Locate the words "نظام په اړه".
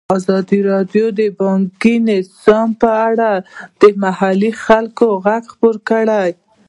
2.09-3.31